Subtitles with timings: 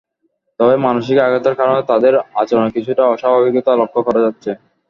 [0.59, 4.51] তবে মানসিক আঘাতের কারণে তাদের আচরণে কিছুটা অস্বাভাবিকতা লক্ষ করা যাচ্ছে।